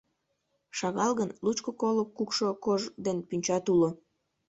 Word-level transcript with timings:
Шагал 0.77 1.11
гын, 1.19 1.29
лучко-коло 1.43 2.03
кукшо 2.17 2.47
кож 2.63 2.81
ден 3.05 3.17
пӱнчат 3.27 3.65
уло. 3.73 3.89